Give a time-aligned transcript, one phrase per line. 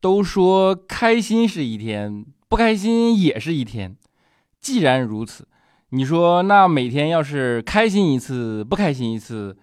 [0.00, 3.96] 都说开心是一天，不开心也是一天。
[4.58, 5.46] 既然如此，
[5.90, 9.56] 你说那每天要是开心一次，不开心一次，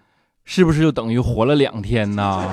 [0.44, 2.48] 是不是就等于活了两天呢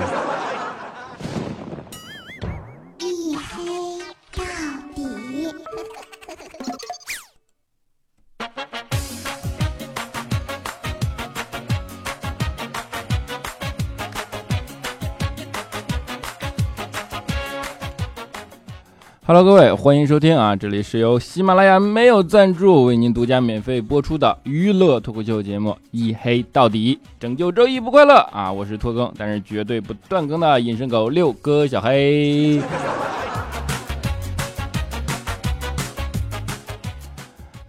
[19.28, 20.54] ？Hello，各位，欢迎收听啊！
[20.54, 28.52] 这里是由喜马拉雅没有赞助为您独家免费播出的娱乐脱口秀节目《一黑到底》，拯救周一不快乐啊！
[28.52, 32.62] 我是拖更，但是绝对不断更的隐身狗六哥小黑。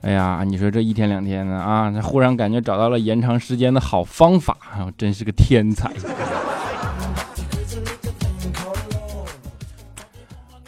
[0.02, 5.92] 哎呀，你说这一天两天的啊，忽然感觉找到了延长时间的好方法啊，真是个天才。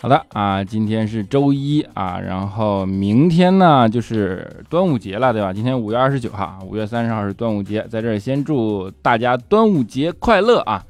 [0.02, 5.52] 好的啊，今天是周一啊，然后明天呢就是端午节了，对吧？
[5.52, 10.82] 今天五月二十九号，五月三十号是端午节，在这儿先祝大家端午节快乐啊！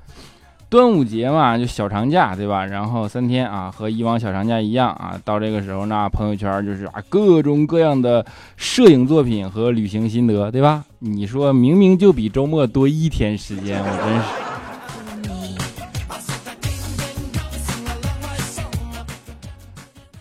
[0.69, 2.63] 端午节嘛，就小长假，对吧？
[2.67, 8.23] 然后三天啊，和以往小长假一样啊，到这个时候呢，朋友圈就是啊各种各样的
[8.57, 10.83] 摄影作品和旅行心得，对吧？
[10.99, 14.48] 你说明明就比周末多一天时间，我真是。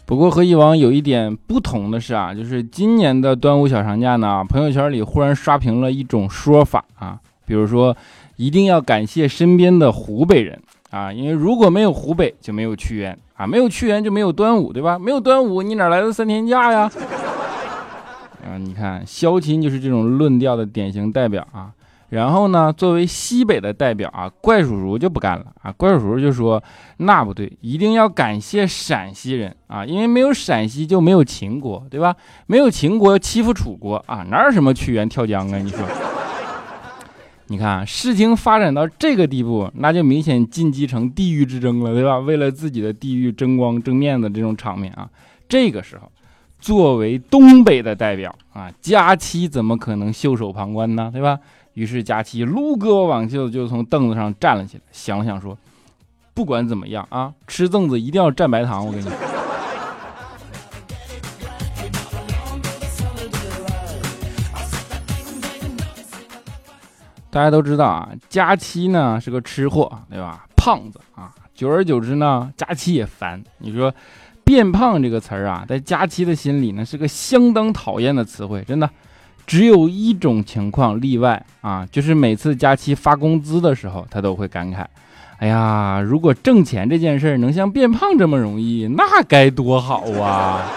[0.08, 7.94] 不过和以往有一点不同的是啊，就是今年的端午小长假呢，朋友圈里忽然刷屏了一种说法啊，比如说
[8.36, 14.98] 一定要感谢身边的湖北人啊，因为如果没有湖北就没有屈原啊，没有屈原就没有端午，对吧？
[14.98, 16.90] 没有端午你哪来的三天假呀？
[18.48, 21.68] 啊，你看肖钦就是这种论调的典型代表啊。
[22.10, 25.70] 然后呢，作为西北的代表啊，怪叔叔就不干了啊！
[25.72, 26.62] 怪叔叔就说
[26.98, 32.16] ：“那不对，一定要感谢陕西人啊，因为没有陕西就没有秦国，对吧？
[32.46, 35.58] 没有秦国欺负楚国啊，哪有什么屈原跳江啊？
[35.58, 35.80] 你说？
[37.48, 42.18] 你看事情发展到这个地步，那就明显晋级成地域之争了，对吧？
[42.18, 45.06] 为了自己的地域争光争面子这种场面啊，
[45.46, 46.10] 这个时候，
[46.58, 51.10] 作为东北的代表啊，佳期怎么可能袖手旁观呢？
[51.12, 51.38] 对吧？”
[51.78, 55.56] 于是佳期撸胳膊挽袖，就从凳子上站了起来，想了想说
[56.34, 59.12] ：“不管怎么样啊，吃粽子一定要蘸白糖。”我跟你说，
[67.30, 70.46] 大家都知道啊，佳期呢是个吃货，对吧？
[70.56, 73.40] 胖子啊，久而久之呢，佳期也烦。
[73.58, 73.94] 你说
[74.42, 78.90] “变胖”这个词儿啊，在佳期的心里呢，是个相当讨厌的词汇，真的。
[79.48, 84.84] 只有一种情况例外啊，就是每次佳期发工资的时候，他都会感慨
[85.40, 90.70] ：“哎呀，如果挣钱这件事能像变胖这么容易，那该多好啊！”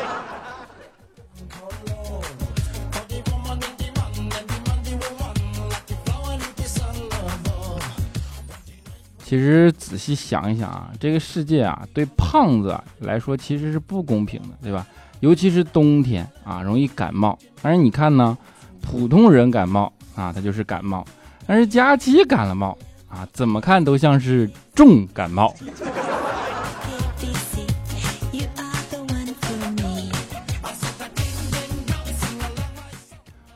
[9.21, 14.87] 其实仔细想一想啊，这个世界啊，对胖子来说其实是不公平的，对吧？
[15.19, 17.37] 尤其是冬天啊，容易感冒。
[17.61, 18.37] 但是你看呢？
[18.81, 21.03] 普通人感冒啊，他就是感冒；
[21.47, 22.77] 但是佳期感了冒
[23.07, 25.53] 啊，怎么看都像是重感冒。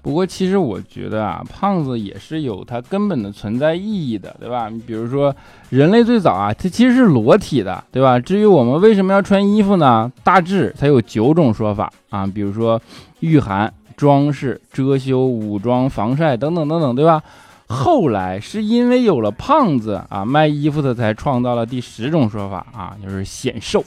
[0.01, 4.69] 不过，其实我觉得啊，胖子也是有它根本的存在意义的，对吧？
[4.69, 5.35] 你比如说，
[5.71, 8.19] 人类最早啊，它其实是裸体的，对吧？
[8.19, 10.11] 至于我们为什么要穿衣服呢？
[10.23, 12.79] 大致它有九种说法啊，比如说
[13.21, 13.73] 御寒。
[13.95, 17.21] 装饰、遮羞、武装、防晒等等等等，对吧？
[17.67, 23.83] 后来是因为有了胖子啊，卖衣服的才创造了第十种说法啊，就是显瘦。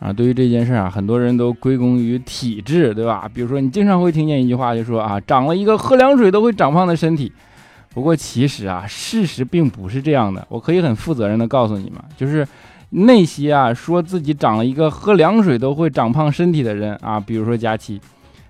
[0.00, 3.28] 啊，对于这件事啊，很多人都归功于体质，对吧？
[3.34, 7.30] 比如说，你经常会听见一句话，就说啊，长了一个喝凉水都会长胖的身体。
[7.98, 10.46] 不过其实啊，事实并不是这样的。
[10.48, 12.46] 我可以很负责任的告诉你们，就是
[12.90, 18.00] 那些啊说自己长了一个喝凉水都会长胖身体的人啊，比如说佳期，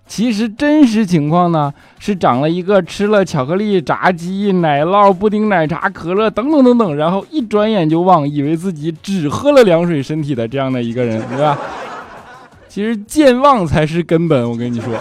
[0.06, 11.56] 其实真实情况呢是长了一个吃了巧克力、炸鸡、奶酪、布丁、奶茶、可乐等等等等，然后一转眼就忘，以为自己只喝了凉水身体的这样的一个人，对吧？
[12.68, 14.92] 其实健忘才是根本，我跟你说。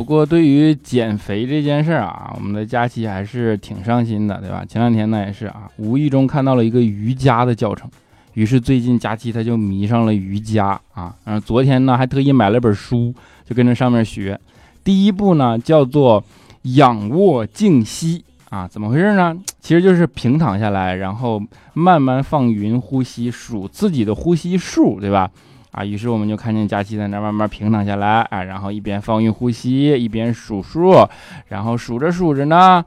[0.00, 4.64] 不过，对于减肥这件事儿啊，我们的佳期还是挺上心的，对吧？
[4.66, 7.86] 前两天呢也是啊，无意中看到了一个瑜伽的教程，
[8.32, 13.14] 于是最近佳期他就迷上了瑜伽啊，然后昨天呢还特意买了本书，
[13.44, 14.40] 就跟着上面学。
[14.82, 16.24] 第一步呢叫做
[16.62, 19.36] 仰卧静息啊，怎么回事呢？
[19.60, 21.42] 其实就是平躺下来，然后
[21.74, 25.30] 慢慢放匀呼吸，数自己的呼吸数，对吧？
[25.72, 31.08] 啊，于是我们就看见佳期在那慢慢平躺下来，哎，然后一边放运呼吸，一边数数，
[31.46, 32.84] 然后数着数着呢，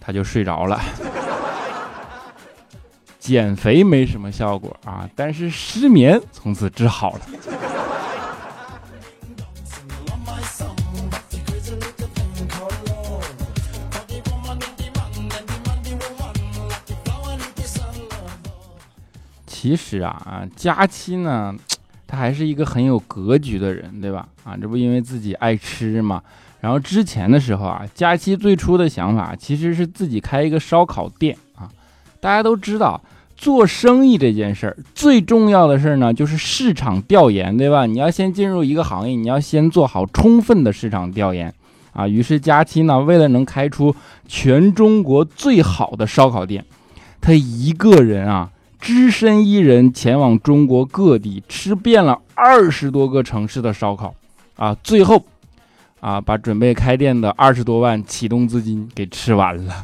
[0.00, 0.80] 他就睡着了。
[3.18, 7.20] 减肥没什么效果啊，但是失眠从此治好了。
[19.46, 21.54] 其实啊啊，佳期呢，
[22.14, 24.28] 他还是一个很有格局的人，对吧？
[24.44, 26.22] 啊，这不因为自己爱吃嘛。
[26.60, 31.68] 然后之前的时候啊，佳期最初的想法其实是自己开一个烧烤店啊。
[32.20, 33.00] 大家都知道。
[33.36, 37.84] 做生意这件事儿，最重要的事儿呢，就是市场调研，对吧？
[37.84, 41.52] 你要先进入一个行业，你要先做好充分的市场调研
[41.92, 42.06] 啊。
[42.06, 43.94] 于是佳期呢，为了能开出
[44.28, 46.64] 全中国最好的烧烤店，
[47.20, 48.48] 他一个人啊，
[48.84, 54.14] 只身一人前往中国各地，吃遍了二十多个城市的烧烤
[54.56, 55.24] 啊，最后
[56.00, 59.82] 啊，把准备开店的二十多万启动资金给吃完了。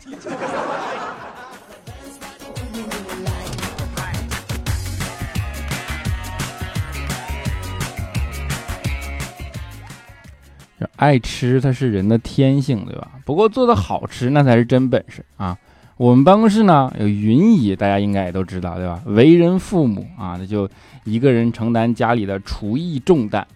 [10.96, 13.12] 爱吃，它是人的天性，对吧？
[13.24, 15.56] 不过做的好吃，那才是真本事啊！
[16.00, 19.02] 我们办公室呢有云姨，大家应该也都知道，对吧？
[19.04, 20.66] 为人父母啊，那就
[21.04, 23.46] 一个人承担家里的厨艺重担。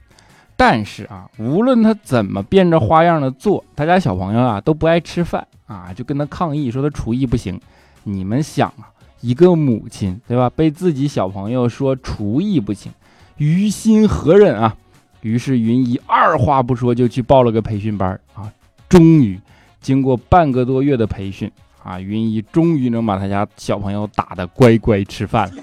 [0.54, 7.58] 但是啊，无论他怎么变着花样的做，他家小朋友啊都不爱吃饭啊，就跟他抗议说他厨艺不行。
[8.02, 8.92] 你们想啊，
[9.22, 10.50] 一个母亲，对吧？
[10.50, 12.92] 被自己小朋友说厨艺不行，
[13.38, 14.76] 于心何忍啊？
[15.22, 18.52] 于是云姨二话不说就去报了个培训班啊，
[18.86, 19.40] 终于
[19.80, 21.50] 经过半个多月的培训
[21.84, 25.62] 啊，云姨终于能把他家小朋友打得乖乖吃饭了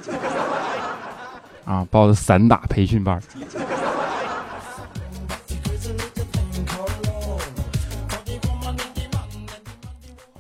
[1.65, 3.19] 啊，报的散打培训班。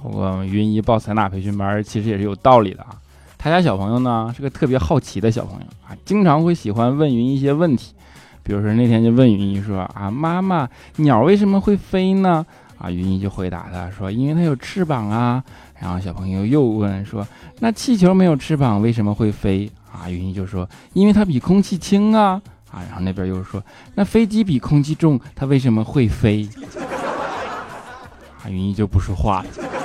[0.03, 2.89] 我云姨报散打培训班其实也是有道理的啊，
[3.37, 7.95] 他家小朋友呢是个特别好奇的小朋友啊，经常会喜欢问云一些问题。
[8.43, 10.67] 比如说那天就问云姨说啊，妈妈，
[10.97, 12.45] 鸟为什么会飞呢？
[12.81, 15.43] 啊，云一就回答他说，因为它有翅膀啊。
[15.79, 17.27] 然后小朋友又问说，
[17.59, 19.71] 那气球没有翅膀为什么会飞？
[19.91, 22.41] 啊，云一就说，因为它比空气轻啊。
[22.71, 23.61] 啊，然后那边又说，
[23.95, 26.49] 那飞机比空气重，它为什么会飞？
[28.41, 29.80] 啊，云一就不说话了。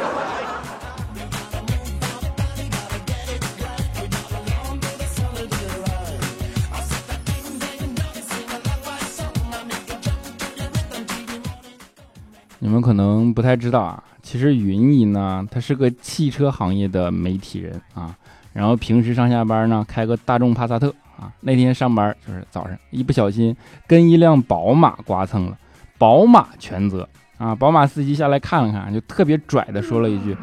[12.66, 18.12] 你们可能不太知道啊，其实云姨呢，她是个汽车行业的媒体人啊，
[18.52, 25.56] 然后平时上下班呢开个大众帕萨特啊，那天上班就是早上一不小心跟一辆宝马刮蹭了，
[25.96, 27.08] 宝马全责
[27.38, 30.36] 啊，宝马司机下来看了看，就特别拽的说了一句：“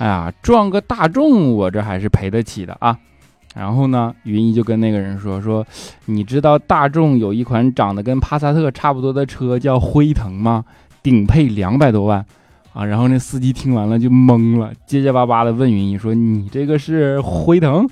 [0.00, 2.98] 哎呀，撞个大众我这还是赔得起的啊。”
[3.54, 5.66] 然后呢，云姨就跟那个人说：“说
[6.06, 10.64] 你知道大众有一款长得跟帕萨特差不多的车叫辉腾吗？”
[11.06, 12.26] 顶配两百多万，
[12.72, 12.84] 啊！
[12.84, 17.88] 然后那司机听完了就懵了，结结巴巴的问云姨说：“你这个是辉腾？”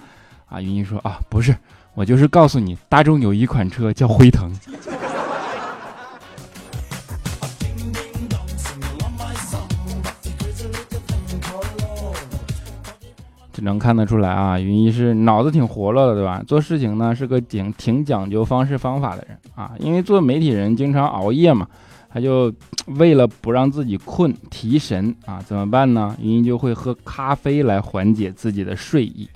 [0.50, 1.54] 啊，云姨说：“啊，不是，
[1.94, 4.52] 我就是告诉你，大众有一款车叫辉腾。
[13.52, 16.42] ”只能看得出来啊，云姨是脑子挺活络的，对吧？
[16.48, 21.64] 做事情呢是个挺挺讲究方式方法的人啊，因为做媒体人经常熬夜嘛。
[22.14, 22.54] 他就
[22.86, 26.16] 为了不让自己困提神啊，怎么办呢？
[26.22, 29.28] 云云就会喝咖啡来缓解自己的睡意。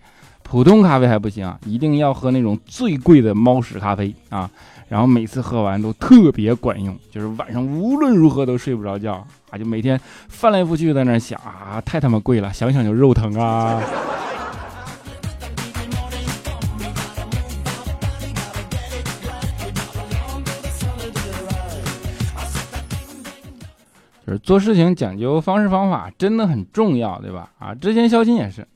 [0.45, 4.49] 普通咖啡还不行啊，一定要喝那种最贵的猫屎咖啡啊。
[4.89, 9.15] 然后每次喝完都特别管用，就是晚上无论如何都睡不着觉
[9.51, 13.83] 啊，就每天翻来覆去在那想啊，太他妈贵了，想想就肉疼啊。
[24.29, 27.51] 就是做事情讲究方式方法，真的很重要，对吧？
[27.59, 28.67] 啊，之前肖金也是，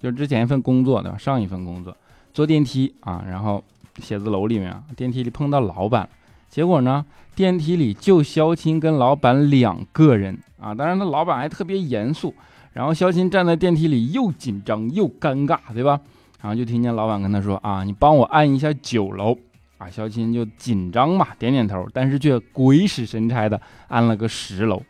[0.00, 1.18] 就之前一份工作，对吧？
[1.18, 1.96] 上一份工作
[2.32, 3.60] 坐电梯啊，然后
[3.98, 6.08] 写字楼里面，电梯里碰到老板，
[6.48, 12.32] 结果呢，电梯里就肖钦跟老板两个人啊，当然他老板还特别严肃，
[12.72, 16.00] 然后肖钦站在电梯里又紧张又尴尬，对吧？
[16.40, 19.36] 然后就听见老板跟他说啊，你帮我按一下九楼
[19.78, 19.90] 啊。
[19.90, 24.80] 肖钦就紧张嘛，点点头，但是却鬼使神差的按了个十楼。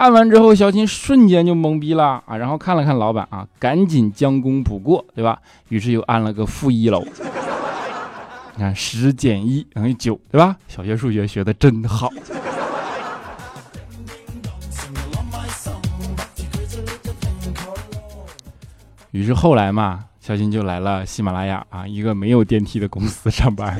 [0.00, 5.38] 按完之后，肖钦瞬间就懵逼了啊，然后看了看老板啊，赶紧将功补过，对吧？
[5.68, 7.04] 于是又按了个负一楼。
[8.54, 10.56] 你看十减一等于九，对吧？
[10.68, 12.08] 小学数学学的真好。
[19.10, 23.78] 于是后来嘛，肖钦就来了喜马拉雅啊，一个没有电梯的公司上班。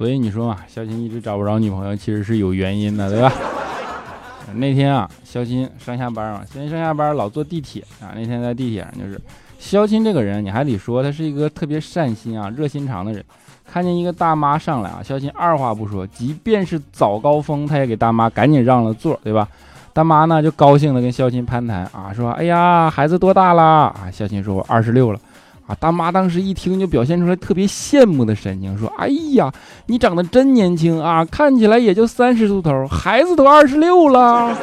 [0.00, 3.30] 所以你说嘛，肖钦一直找不着女朋友，其实是有原因的，对吧？
[4.56, 8.16] 那天啊，肖钦上下班嘛，肖钦上下班老坐地铁啊。
[8.16, 9.20] 那天在地铁上，就是
[9.58, 13.22] 肖钦这个人，你还得说他是一个特别善心啊、热心肠的人。
[13.70, 19.46] 看见一个大妈上来啊，肖钦二话不说，即便是早高峰，他也给大妈赶紧让了座，对吧？
[19.92, 23.62] 大妈呢就高兴的跟肖钦攀谈啊，说：“哎呀，孩子多大了？”
[24.00, 25.20] 啊，肖钦说：“我二十六了。”
[25.70, 25.76] 啊！
[25.78, 29.52] 大妈当时一听就表现出来特别羡慕的神情，说：“哎呀，
[29.86, 34.58] 你长得真年轻啊，看起来也就三十出头，孩子都二十六了。”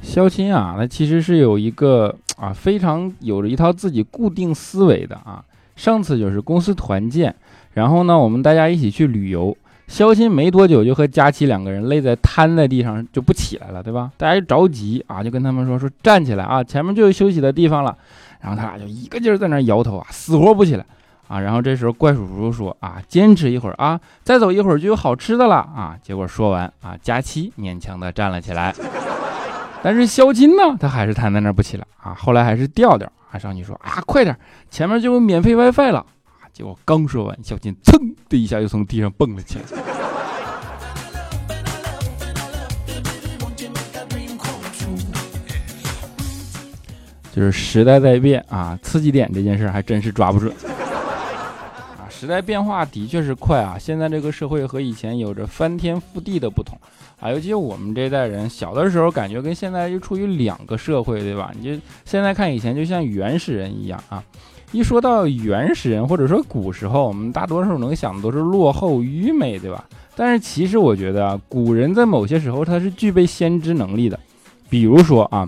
[0.00, 5.42] 肖钦啊，他其实是有一个啊非常有着一套自己固定思维的啊。
[5.74, 7.34] 上次就是公司团建。
[7.74, 9.56] 然后呢，我们大家一起去旅游。
[9.88, 14.10] 肖钦没多久就和佳琪两个人累在瘫在地上就不起来了，对吧？
[14.16, 17.94] 大家就着急啊，就跟他们说说站起来啊，前面就有休息的地方了。
[18.40, 20.86] 然后他俩就一个劲儿在那摇头啊，死活不起来
[21.28, 21.40] 啊。
[21.40, 25.94] 然后这时候怪叔叔说啊，坚持一会儿啊，再走一会儿就有好吃的了啊。
[26.00, 28.74] 结果说完啊，佳琪勉强的站了起来，
[29.82, 32.14] 但是肖钦呢，他还是瘫在那不起来啊。
[32.14, 34.34] 后来还是调调啊上去说啊，快点，
[34.70, 36.06] 前面就有免费 WiFi 了。
[36.52, 39.64] 结果刚说完，小金噌的一下就从地上蹦了起来。
[47.34, 52.04] 就是时代在变啊，刺激点这件事还真是抓不准啊。
[52.10, 56.78] 时代变化的确是快啊，现在这个社会和以前有着翻天覆地的不同
[57.18, 57.30] 啊。
[57.30, 61.50] 尤其我们这代人小的时候，感觉跟现在就处于两个社会，对吧？
[61.58, 64.22] 你就现在看以前，就像原始人一样啊。
[64.72, 69.84] 一说到原始人或者说古时候，我们大多数能想的都是落后、愚昧，对吧？
[70.16, 74.18] 但是其实我觉得，古人在某些时候他是具备先知能力的。
[74.70, 75.46] 比如说啊，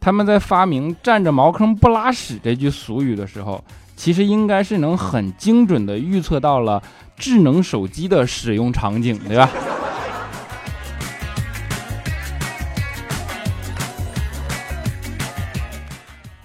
[0.00, 3.62] 他们在发明“占着茅坑不拉屎”这句俗语的时候，
[3.94, 6.82] 其实应该是能很精准的预测到了
[7.14, 9.50] 智能手机的使用场景，对吧？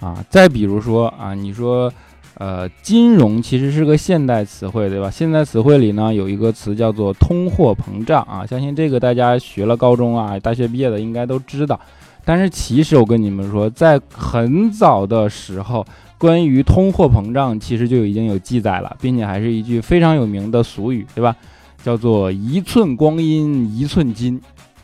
[0.00, 1.90] 啊，再比如说啊，你说。
[2.38, 5.10] 呃，金融其实是个现代词汇，对吧？
[5.10, 11.78] 现代词汇里呢，有一个词叫做通货膨胀啊，相信这个大家学了高中啊、大学毕业的应该都知道。
[12.24, 15.84] 但是其实我跟你们说，在很早的时候，
[16.16, 21.34] 关于通货膨胀其实就已经有记载了，并且还是一句非常有名的俗语，对吧？
[21.82, 24.40] 叫做一寸光阴一寸金，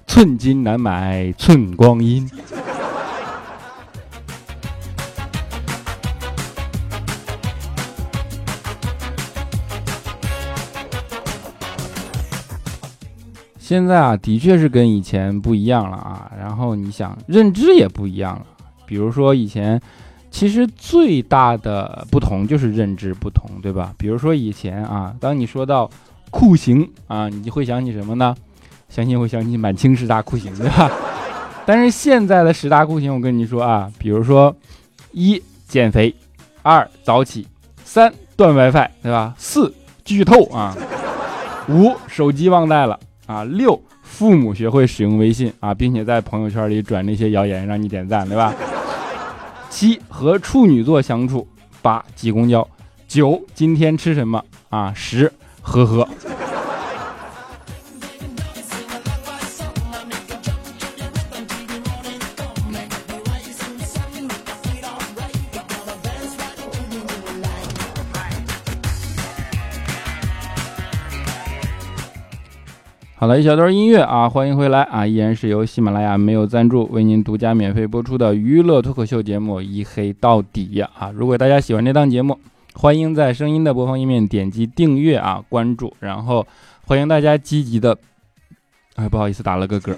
[0.08, 2.28] 寸金难买寸光阴。
[13.66, 16.30] 现在啊，的确是跟以前不一样了啊。
[16.38, 18.44] 然后你想，认知也不一样了。
[18.84, 19.80] 比如说以前，
[20.30, 23.94] 其实最大的不同就是认知不同，对吧？
[23.96, 25.88] 比如说以前啊，当你说到
[26.30, 28.36] 酷刑啊，你就会想起什么呢？
[28.90, 30.90] 相信会想起满清十大酷刑，对吧？
[31.64, 34.54] 但是现在的十大酷刑，我跟你说啊，比如说
[35.12, 36.14] 一减肥，
[36.62, 37.48] 二早起，
[37.82, 39.34] 三断 WiFi，对吧？
[39.38, 40.76] 四剧透啊，
[41.70, 43.00] 五手机忘带了。
[43.26, 48.54] 啊，六父母学会使用微信啊，并且在朋友圈里转那些谣言让你点赞，对吧？
[49.70, 51.46] 七和处女座相处，
[51.82, 52.66] 八挤公交，
[53.08, 54.92] 九今天吃什么啊？
[54.94, 56.08] 十呵呵。
[73.24, 75.06] 好了，一小段音乐啊，欢迎回来啊！
[75.06, 81.10] 依然是由喜马拉雅没有赞助为您独家免费播出的娱乐脱口秀节目《一黑到底》啊！
[81.14, 82.38] 如果大家喜欢这档节目，
[82.74, 86.46] 欢迎在声音的播放页面点击订阅啊，关注，然后
[86.86, 87.96] 欢迎大家积极的，
[88.96, 89.96] 哎，不好意思打了个嗝，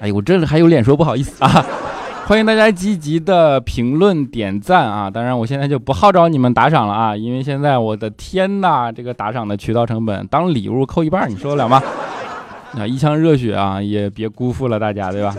[0.00, 1.66] 哎，我这还有脸说不好意思啊！
[2.28, 5.10] 欢迎大家积极的评论点赞啊！
[5.10, 11.82] 当然，我现在就不号召你们打赏了啊，因为现在我的天呐，这个打赏的渠道成本当礼物扣一半，你受得了吗？
[12.76, 15.34] 啊，一腔热血啊，也别辜负了大家，对吧？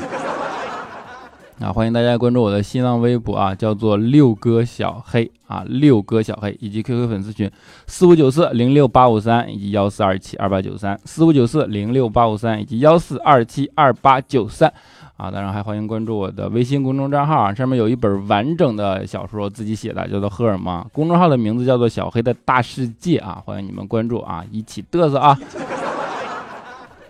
[1.61, 7.47] 啊，欢迎大家关注我的新浪微博啊，叫做六哥小黑啊，六哥小黑，以及 QQ 粉丝群
[7.85, 14.73] 四五九四零六八五三以及幺四二七二八九三四五九四零六八五三以及幺四二七二八九三。
[15.19, 25.37] 啊，当然还欢迎关注我的微信公众账号啊，上面有一本完整的小说，自己写的，叫做《荷尔蒙》，公众号的名字叫做“小黑的大世界”啊，欢迎你们关注啊，一起嘚瑟啊。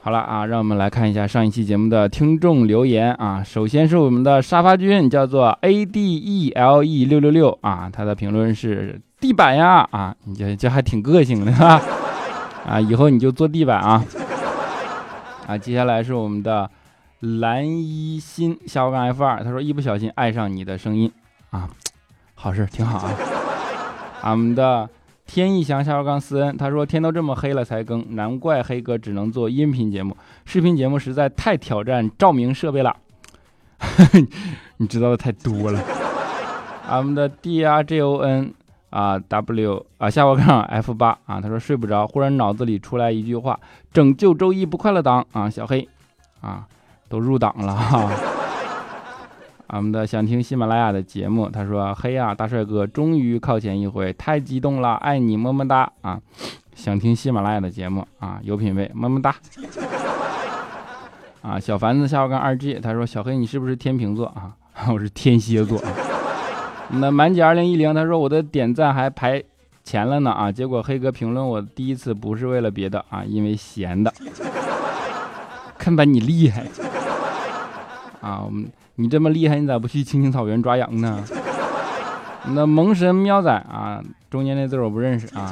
[0.01, 11.79] 好了啊，让我们来看一下上一期节目的听众留言啊，首先是我们的沙发君，叫做 A D E L E 六六六啊，他的评论是地板呀啊，你这这还挺个性的哈
[12.67, 14.03] 啊，以后你就坐地板啊
[15.45, 16.67] 啊，接下来是我们的。
[17.19, 21.11] 蓝一心下划杠 F 二，他说一不小心爱上你的声音
[21.49, 21.69] 啊，
[22.33, 23.13] 好事挺好啊。
[24.23, 24.89] 俺们的
[25.25, 32.95] 天意祥下划杠思恩，他说天都这么黑了才更，难怪黑哥只能做音频节目，视频节目实在太挑战照明设备了。
[34.77, 35.81] 你知道的太多了。
[36.87, 38.53] 俺们的 D R J O N
[38.89, 43.59] 啊 W 啊下划杠 F 八啊，他说睡不着，忽然脑子里出来一句话：
[43.91, 45.87] 拯救周一不快乐党啊，小黑
[46.39, 46.65] 啊。
[47.09, 48.09] 都入党了哈，
[49.67, 56.19] 俺们的想听喜马拉雅的节目，他说：“嘿呀，大帅哥，终于靠前一回，太激动了，爱你么么哒啊！
[56.73, 59.35] 想听喜马拉雅的节目啊，有品位，么么哒。”
[61.41, 64.53] 啊，小凡子下午跟二 G，他说：“小黑，你是不是天平座啊？
[64.91, 65.81] 我是天蝎座。”
[66.91, 69.43] 那满姐二零一零，他说：“我的点赞还排
[69.83, 70.51] 前了呢啊！
[70.51, 74.11] 结果黑哥评论我第一次不是为了别的啊，因为闲的，
[75.77, 76.65] 看把你厉害。”
[78.21, 81.23] 啊，我们你这么厉害，你咋不去青青草原抓羊呢？
[82.55, 85.51] 那萌神喵仔啊，中间那字我不认识啊。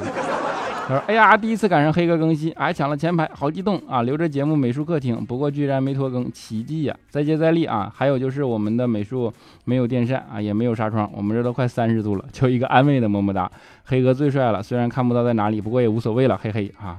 [0.88, 4.00] 他说：“哎呀，第一次赶上黑哥更新，还抢了前排，好激动啊！
[4.00, 6.96] 留着节目美术课听，不过居然没拖更，奇迹呀！
[7.10, 7.92] 再接再厉啊！
[7.94, 9.30] 还有就是我们的美术
[9.66, 13.52] 没有电扇啊，也没有纱窗，我们这都快三十度了，就一个安慰的么么哒。
[13.84, 16.96] 黑哥最帅了，虽然看不到在哪里，不过也无所谓了，嘿嘿啊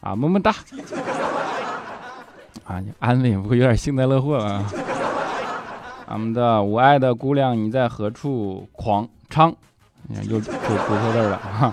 [0.00, 0.50] 啊么么哒
[2.66, 2.80] 啊！
[2.80, 4.66] 你安慰不过有点幸灾乐祸啊。”
[6.10, 9.54] 俺们的我爱的姑娘，你在何处狂唱？
[10.08, 11.72] 你看又又读错字了哈。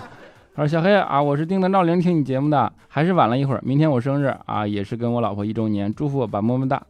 [0.54, 3.60] 他说：“小黑啊，我是定的闹铃听你节目的，还是晚了一会儿。
[3.64, 6.80] 明天我生日啊，也是跟我老婆一周年，祝福我吧，么么哒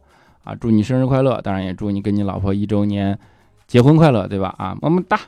[0.43, 0.53] 啊！
[0.53, 3.17] 祝你生日快乐，当然也祝你跟你老婆一周年
[3.65, 4.53] 结婚快乐，对吧？
[4.59, 5.19] 啊，么么哒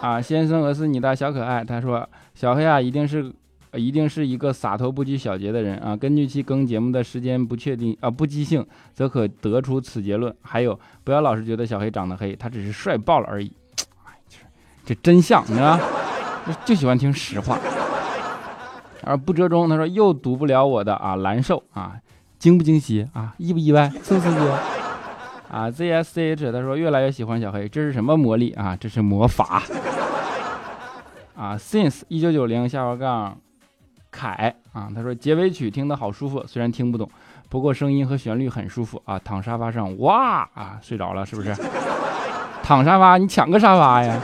[0.00, 0.20] 啊！
[0.20, 1.64] 先生，我是你的小可爱。
[1.64, 3.32] 他说：小黑啊，一定是。”
[3.76, 5.96] 一定是一个洒脱不拘小节的人啊！
[5.96, 10.34] 根据其更节目的时间不确定啊不即兴，则可得出此结论。
[10.42, 13.52] 还有，不要老是觉得小黑长得黑，他只是帅爆了而已。
[14.86, 15.78] 这真相，你知道
[16.64, 17.58] 就喜欢听实话。
[19.02, 21.96] 而不折中，他说又读不了我的啊蓝瘦啊，
[22.38, 24.38] 惊不惊喜啊，意不意外，刺不刺激
[25.50, 28.76] 啊？ZSCH 他说越来越喜欢小黑，这是什么魔力啊？
[28.76, 29.62] 这是魔法
[31.34, 33.38] 啊！Since 一九九零下划杠。
[34.16, 37.10] 凯啊，他说结尾曲听得好舒服，虽然听不懂，
[37.48, 39.18] 不过声音和旋律很舒服啊。
[39.18, 41.52] 躺沙发上，哇啊，睡着了是不是？
[42.62, 44.20] 躺沙发，你抢个沙发呀？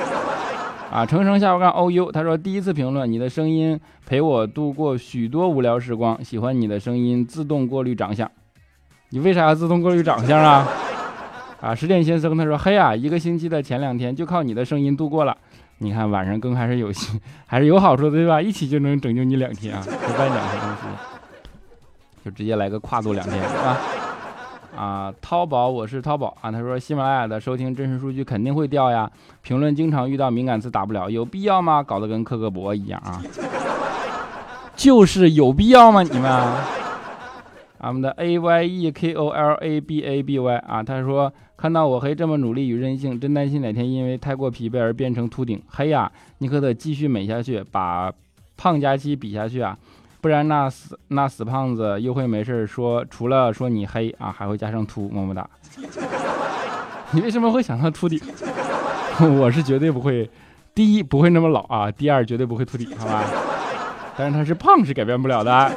[0.92, 8.30] 啊，成成下午干 O U，他说第一次评论，你的声音陪我度过许多无聊时光，喜欢你的声音，自动过滤长相。
[9.08, 10.68] 你为啥要自动过滤长相啊？
[11.60, 15.36] 啊，十点先生他说嘿啊，一个星期的前两天就靠你的声音度过了。
[15.82, 18.40] 你看晚上更还是有戏，还是有好处的，对吧？
[18.40, 23.78] 一起就能拯救你两天啊，就办两天东西，就直接来个跨度两天啊！
[24.76, 26.52] 啊，淘宝，我是淘宝啊。
[26.52, 31.82] 他说喜马拉雅的收听真实数据肯定会掉呀，评论经常遇到敏感词打不了，有必要吗？
[31.82, 33.22] 搞得跟克格勃一样啊！
[34.76, 36.02] 就是有必要吗？
[36.02, 36.79] 你们？
[37.82, 45.60] 我们的 A Y E K O L A B A B Y 啊，他说看到我黑这么努力与任性，真担心哪天因为太过疲惫而变成秃顶。
[45.68, 48.12] 黑呀，你可得继续美下去，把
[48.56, 49.76] 胖佳期比下去啊，
[50.20, 55.48] 不然那死那死胖子又会没事说，除了说你黑啊，还会加上秃，么么哒。
[57.12, 58.20] 你为什么会想到秃顶？
[59.38, 60.28] 我是绝对不会，
[60.74, 63.24] 第一不会那么老啊，第二绝对不会秃顶，好吧？
[64.16, 65.72] 但是他是胖是改变不了的。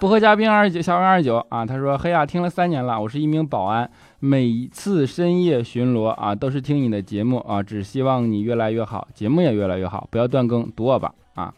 [0.00, 11.52] 不喝嘉宾二十九，小王二十九啊，他说：“黑呀，听了三年了，我是一名保安，每次深夜巡逻啊，都是听你的节目啊，只希望你越来越好，节目也越来越好，不要断更，读我吧啊。”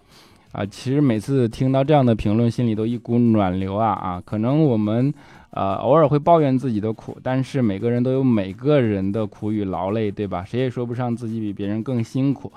[0.53, 4.23] 啊，其实每次听到这样的评论，心里都一股暖流啊啊！
[4.25, 5.13] 可能我们
[5.51, 10.45] 呃偶尔会抱怨自己的苦，但是每个人都有每个人的苦与劳累，对吧？
[10.45, 12.51] 谁也说不上自己比别人更辛苦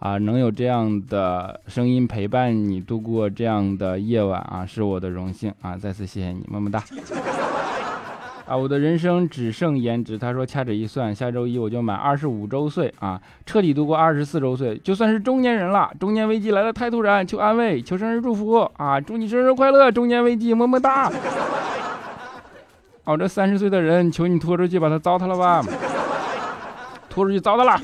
[0.00, 0.16] 啊！
[0.18, 5.76] 能有这样的声音陪伴你度过这样的夜晚啊，是我的荣幸啊！
[5.76, 6.82] 再次谢谢你，么么哒。
[8.46, 10.18] 啊，我的人生只剩颜值。
[10.18, 15.90] 他说，掐指一算，下周一我就满二十五周岁啊，彻底度过二十四周岁，就算是中年人了。
[16.00, 18.98] 中年危机来的太突然，求安慰，求生日祝福啊！
[18.98, 21.12] 祝你生日快乐，中年危机，么么哒。
[23.04, 25.62] 哦，这三十岁的人，求你拖出去把他糟蹋了吧，
[27.10, 27.80] 拖出去糟蹋了。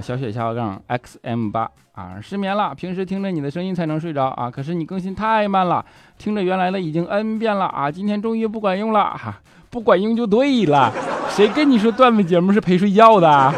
[0.00, 2.74] 小雪下划杠 x m 八啊，失眠了。
[2.74, 5.84] 平时听着你的声音才能睡着啊，可是你更新太慢了，
[6.16, 10.92] 听着原来的已经 n 遍了啊，今天终于不管用了哈，不管用就对了。
[11.28, 13.52] 谁跟你说段子节目是陪睡觉的，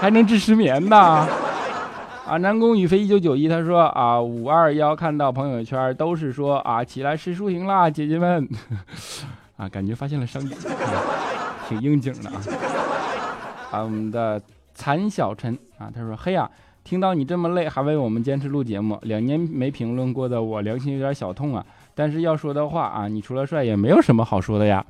[0.00, 0.96] 还能治失眠呢？
[2.26, 8.48] 啊，南宫宇飞一九九一他说啊，五二幺看到朋友圈都是说啊，起来吃输赢啦，姐姐们
[9.56, 10.54] 啊，感觉发现了商机，
[11.68, 12.40] 挺应景的啊。
[13.70, 14.40] 啊，我们的。
[14.76, 16.50] 残小陈啊，他说：“嘿呀，
[16.82, 21.64] 听到你这么累，还为我们坚持录节目，两年没评论过的我良心有点小痛啊。
[21.94, 24.84] 但是要说的话啊，你除了帅也没有什么好说的呀。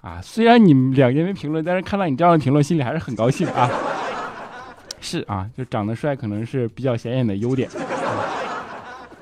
[0.00, 3.70] 啊，虽然你两年没评论，但是看到你这样的评论，心里还是很高兴啊。
[5.00, 7.68] 是啊，就长得帅可能是比较显眼的优点。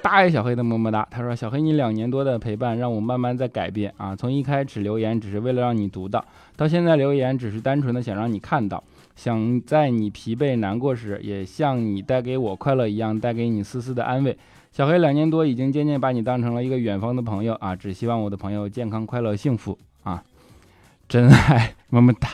[0.00, 4.16] 大爱小黑的么么哒，他说：小黑你两年多的陪伴，让我慢慢在改变啊。
[4.16, 6.24] 从一开始留言只是为了让你读到，
[6.56, 8.82] 到现在留言只是单纯的想让你看到。”
[9.18, 14.38] 想在你疲惫难过时，也像你带给我快乐一样，带给你丝丝的安慰。
[14.70, 17.74] 小黑两年多，已经渐渐把你当成了一个远方的朋友啊！
[17.74, 20.22] 只希望我的朋友健康、快乐、幸福啊！
[21.08, 22.28] 真爱，么么哒！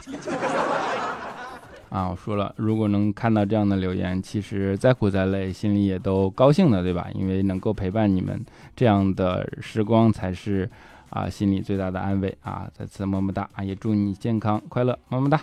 [1.88, 7.08] 啊，我说了，如果能看到这样的留言，其实再苦再累，心里也都高兴的，对吧？
[7.14, 8.44] 因为能够陪伴你们
[8.76, 10.70] 这样的时光，才是
[11.08, 12.68] 啊心里最大的安慰啊！
[12.74, 13.64] 再次么么哒啊！
[13.64, 15.40] 也祝你健康快乐，么么哒！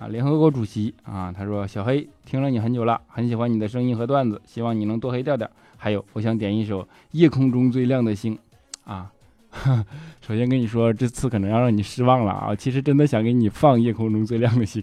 [0.00, 5.46] 啊，联合国主席啊，他说：“小黑听了你很久了，很喜欢你的声音和段子，希望你能多黑调调。
[5.76, 8.34] 还有，我想点一首《夜空中最亮的星》
[8.90, 9.12] 啊。
[10.26, 12.54] 首先跟你说，这次可能要让你失望了啊。
[12.54, 14.80] 其实真的想给你放《夜空中最亮的星》，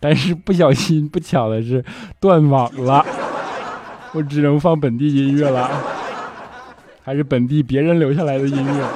[0.00, 1.84] 但是不小心不巧的是
[2.18, 3.06] 断网了，
[4.14, 5.70] 我只能放本地音乐了，
[7.04, 8.88] 还是本地别人留下来的音乐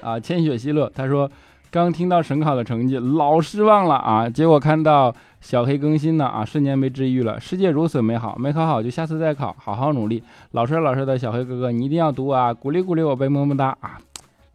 [0.00, 0.18] 啊。
[0.18, 1.30] 千雪希乐他说。”
[1.74, 4.30] 刚听到省考的成绩，老失望了啊！
[4.30, 7.40] 结果看到小黑更新呢啊，瞬间被治愈了。
[7.40, 10.22] 世界如此美好，没考好就下次再考，好好努力。
[10.52, 12.54] 老实老实的小黑哥哥，你一定要读啊！
[12.54, 13.98] 鼓励鼓励我呗，么么哒啊！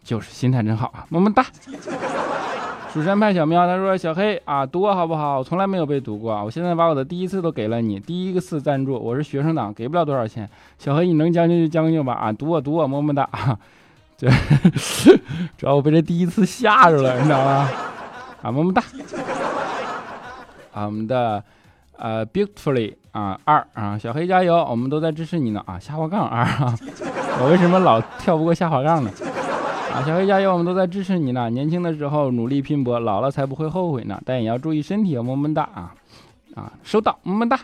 [0.01, 1.45] 就是心态真好啊，么么哒。
[2.93, 5.39] 蜀山派小喵他说：“小黑啊，读我好不好？
[5.39, 10.49] 我从来没有被读过，我现在把我的第一次都给了你，第一个次赞助，我是学生党，给不了多少钱。
[10.77, 12.31] 小黑你能将就就将就吧啊！
[12.31, 13.59] 读我读我，么么哒啊！”
[14.19, 14.29] 对，
[15.57, 17.69] 主要我被这第一次吓着了，你知道吗？
[18.41, 18.83] 啊，么么哒！
[20.73, 21.41] 啊，我们的
[21.97, 26.75] 呃，beautifully 啊二啊，小黑加油，我们都在支持你呢啊，下滑杠二啊，
[27.39, 29.09] 我为什么老跳不过下滑杠呢？
[29.93, 35.93] 啊，小黑加油，我们都在支持你呢，年轻的时候努力拼搏，老了才不会后悔呢，但也要注意身体，么么哒啊
[36.55, 37.57] 啊，收到，么么哒！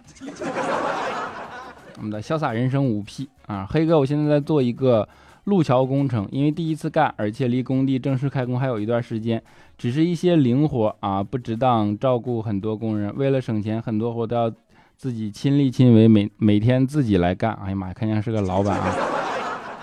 [1.97, 5.05] 我们的潇洒人生五 P 啊，黑哥，我现在在做一个。
[5.45, 9.41] 路桥工程，因为第一次干，而且离工地正式开工还有一段时间，
[9.77, 13.15] 只是一些零活啊，不值当照顾很多工人。
[13.15, 14.51] 为了省钱，很多活都要
[14.97, 17.53] 自己亲力亲为，每每天自己来干。
[17.63, 18.95] 哎呀妈呀，看像是个老板啊！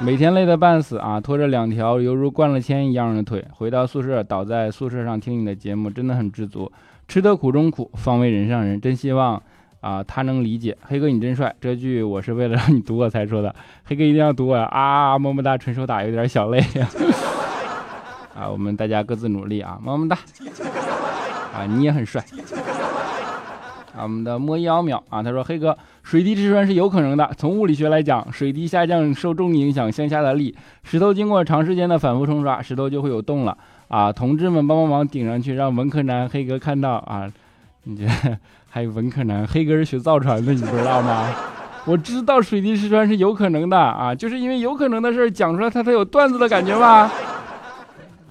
[0.00, 6.70] 每天累得半死啊，拖着两条犹如灌了铅一样的腿，回到宿舍倒在宿舍上听你的节目，真的很知足。
[7.06, 8.80] 吃得苦中苦，方为人上人。
[8.80, 9.40] 真希望。
[9.82, 13.52] 啊，他能理解，黑哥你真帅，这句我是为了让你读我才说的，
[13.84, 16.60] 黑哥一定要读我啊，么么哒，纯手打有点小累，
[18.32, 20.16] 啊，我们大家各自努力啊，么么哒，
[21.52, 22.24] 啊，你也很帅，
[23.96, 37.28] 啊，我们的莫一奥秒啊，他说黑哥，水滴之穿是有可能的，从物理学来讲，水滴下降受重力影响向下的力，石头经过长时间的反复冲刷，石头就会有洞了，啊，同志们帮帮忙顶上去，让文科男黑哥看到啊，
[37.84, 38.06] 你这。
[38.74, 41.30] 还有文科男黑哥是学造船的，你不知道吗？
[41.84, 47.12] 我知道水滴石穿是有可能的啊，就是因为有可能的事讲出来，他才有段子的感觉吧？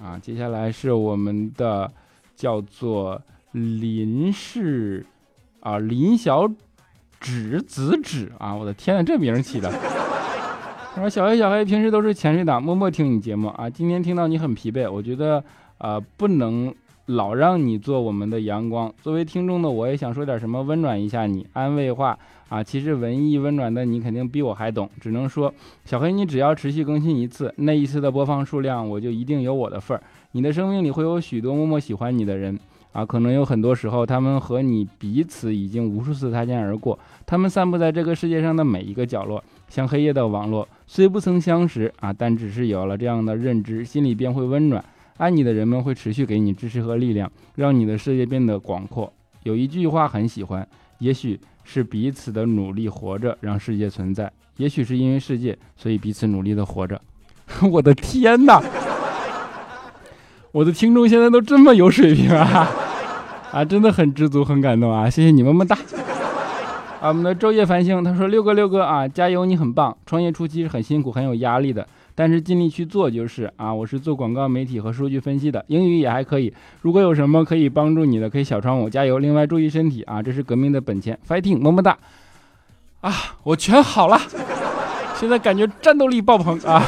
[0.02, 1.88] 啊，接下来是我们的
[2.34, 5.06] 叫做林氏
[5.60, 6.50] 啊林小
[7.20, 9.70] 芷子芷啊，我的天呐，这名起的。
[10.94, 15.44] 他说小黑小黑平时都是潜水党，默默听你节目啊，今天听到你很疲惫，我觉得
[15.78, 16.74] 啊不能。
[17.06, 18.92] 老让你做我们的阳光。
[19.02, 22.62] 作为听众的我也想说点什么温暖一下你，安慰话啊。
[22.62, 25.52] 其实文艺温暖的你肯定比我还懂，只能说
[25.84, 30.02] 小黑你只要持续更新一次，那一次的播放数量我就一定有我的份儿。
[30.32, 32.58] 你的生命里会有许多默默喜欢你的人。
[32.92, 44.84] 啊，可能有很多时候，他们和你彼此已经无数次擦肩而过，他们散布在这个世界上的每一个角落，像黑夜的网络，虽不曾相识啊，但只是有了这样的认知，心里便会温暖。
[45.18, 49.12] 爱你的人们会持续给你支持和力量，让你的世界变得广阔。
[49.44, 50.66] 有一句话很喜欢，
[50.98, 57.00] 也许是彼此的努力活着，让世界存在；也许是因为世界，所以彼此努力的活着。
[57.70, 58.62] 我的天哪！
[60.52, 62.68] 我的听众现在都这么有水平啊！
[63.52, 65.08] 啊，真的很知足，很感动啊！
[65.10, 65.76] 谢谢你，么么哒！
[67.00, 69.96] 啊，我们的昼夜繁星他说六哥六哥啊，加油，你很棒！
[70.06, 73.72] 创业初期是很辛苦、很有压力的，但是尽力去做就是啊。
[73.72, 76.52] 我是做广告媒体和数据分析的，英语也还可以。
[76.80, 79.18] 如果有什么可以帮助你的，可以小窗我加油。
[79.18, 81.96] 另外注意身体啊，这是革命的本钱，fighting，么么哒！
[83.00, 84.20] 啊，我全好了，
[85.16, 86.82] 现在感觉战斗力爆棚啊！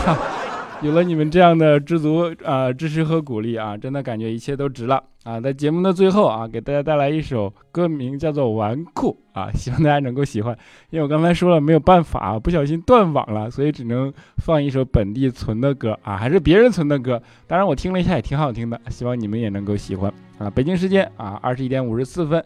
[0.85, 5.41] 有了你们这样的知足啊支持和鼓励啊，真的感觉一切都值了啊！
[5.41, 10.55] 在节目的最后啊，给大家带来一首歌名叫做《纨绔》啊， 希望大家能够喜欢。
[10.91, 17.21] 因为我刚才说了没有办法啊，不小心断网了，所以只能放一首本地存的歌啊，还是别人存的歌。
[17.47, 20.51] 当然我听了一下也挺好听的， 希望你们也能够喜欢啊！
[20.51, 22.45] 北京时间啊二十一点五十四分，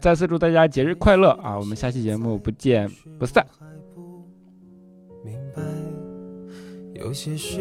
[0.00, 1.56] 再次祝大家节日快乐啊！
[1.56, 3.46] 我们下期节目不见不散。
[6.98, 7.60] 有些事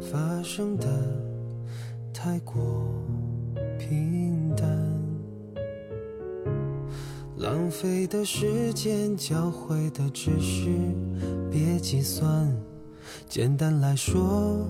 [0.00, 0.86] 发生的
[2.14, 2.62] 太过
[3.78, 4.66] 平淡，
[7.36, 10.70] 浪费的时间，教会的知识，
[11.50, 12.50] 别计算。
[13.28, 14.66] 简单来说，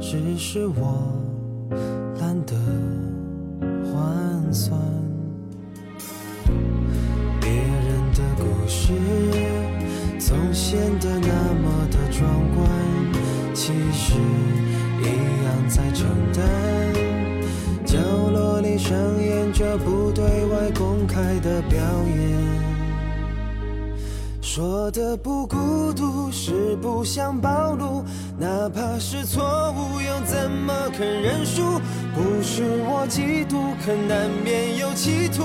[0.00, 1.12] 只是我
[2.20, 2.54] 懒得
[3.86, 4.80] 换算。
[7.40, 8.92] 别人的故事
[10.16, 12.89] 总显得那么的壮观。
[13.62, 14.14] 其实
[15.02, 15.04] 一
[15.44, 16.42] 样在承担，
[17.84, 17.98] 角
[18.32, 22.40] 落里上演着不对外公开的表演。
[24.40, 28.02] 说的不孤独是不想暴露，
[28.38, 31.78] 哪怕是错误又怎么肯认输？
[32.14, 35.44] 不是我嫉妒，可难免有企图，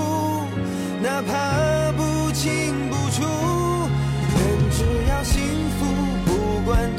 [1.02, 3.22] 哪怕不清不楚，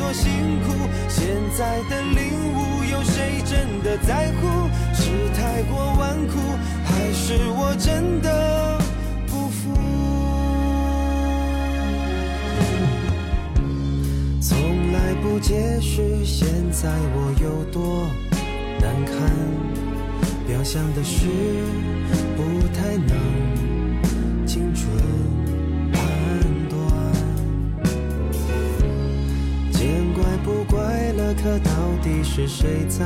[0.07, 0.71] 多辛苦，
[1.09, 4.47] 现在的领悟，有谁真的在乎？
[4.93, 6.39] 是太过顽固，
[6.85, 8.79] 还是我真的
[9.27, 9.75] 不服？
[14.39, 18.07] 从来不解释，现在我有多
[18.79, 19.13] 难堪？
[20.47, 21.25] 表象的事，
[22.37, 23.11] 不太能
[31.33, 33.05] 刻刻，到底是谁在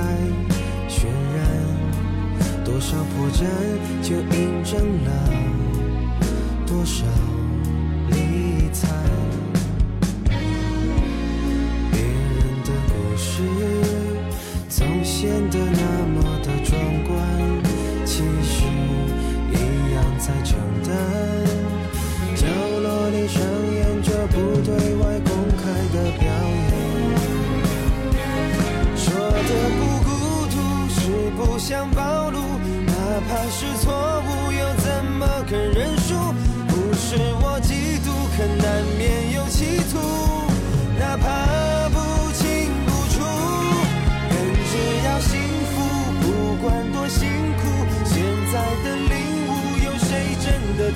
[0.88, 1.06] 渲
[1.36, 2.64] 染？
[2.64, 3.44] 多少破绽
[4.02, 5.10] 就印证了
[6.68, 7.04] 多少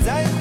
[0.06, 0.35] 真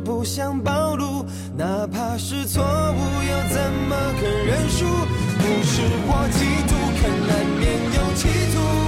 [0.00, 1.24] 不想暴露，
[1.56, 4.84] 哪怕是错误又怎么肯认输？
[5.38, 7.62] 不是我嫉妒，可难免
[7.94, 8.79] 有企图。